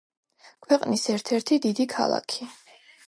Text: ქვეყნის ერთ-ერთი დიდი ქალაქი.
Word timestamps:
ქვეყნის 0.67 1.03
ერთ-ერთი 1.15 1.59
დიდი 1.67 1.87
ქალაქი. 1.93 2.49